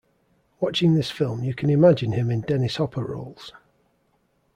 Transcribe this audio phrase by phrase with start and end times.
[0.59, 3.51] Watching this film, you can imagine him in Dennis Hopper roles.